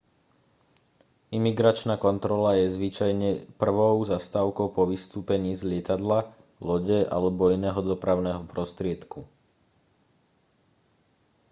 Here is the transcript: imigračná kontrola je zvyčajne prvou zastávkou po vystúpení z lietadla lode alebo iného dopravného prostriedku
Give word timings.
imigračná 1.37 1.93
kontrola 2.05 2.51
je 2.59 2.73
zvyčajne 2.77 3.29
prvou 3.61 3.95
zastávkou 4.11 4.67
po 4.75 4.83
vystúpení 4.93 5.51
z 5.55 5.61
lietadla 5.77 6.19
lode 6.67 6.99
alebo 7.15 7.43
iného 7.57 7.77
dopravného 7.91 8.41
prostriedku 8.53 9.19